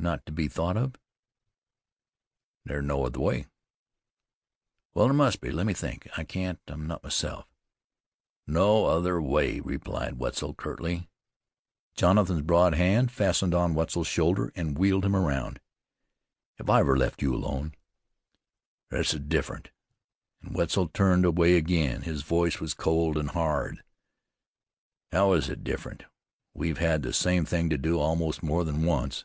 [0.00, 0.94] "Not to be thought of."
[2.68, 3.48] "Ther's no other way."
[4.94, 5.50] "There must be!
[5.50, 7.48] Let me think; I can't, I'm not myself."
[8.46, 11.08] "No other way," repeated Wetzel curtly.
[11.96, 15.58] Jonathan's broad hand fastened on Wetzel's shoulder and wheeled him around.
[16.58, 17.74] "Have I ever left you alone?"
[18.90, 19.72] "This's different,"
[20.40, 22.02] and Wetzel turned away again.
[22.02, 23.82] His voice was cold and hard.
[25.10, 26.04] "How is it different?
[26.54, 29.24] We've had the same thing to do, almost, more than once."